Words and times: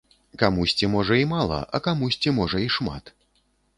Камусьці 0.43 0.87
можа 0.93 1.19
і 1.23 1.27
мала, 1.33 1.59
а 1.77 1.81
камусьці 1.89 2.35
можа 2.39 2.57
і 2.67 2.69
шмат. 2.77 3.17